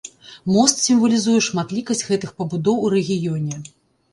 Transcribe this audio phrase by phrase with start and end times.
[0.53, 3.63] Мост сімвалізуе шматлікасць гэтых пабудоў у рэгіёне.